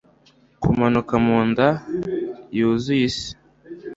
[0.61, 1.67] kumanuka mu nda
[2.57, 3.29] yuzuye isi